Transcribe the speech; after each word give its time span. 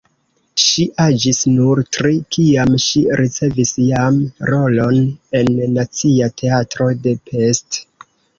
Ŝi 0.67 0.83
aĝis 1.01 1.41
nur 1.57 1.81
tri, 1.97 2.13
kiam 2.35 2.71
ŝi 2.85 3.01
ricevis 3.21 3.75
jam 3.91 4.17
rolon 4.53 4.99
en 5.41 5.53
Nacia 5.77 6.31
Teatro 6.43 6.91
de 7.07 7.15
Pest. 7.31 7.81